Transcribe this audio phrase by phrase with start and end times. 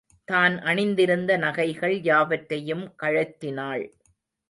[0.27, 3.85] தான் அணிந்திருந்த நகைகள் யாவற்றையும் கழற்றினாள்.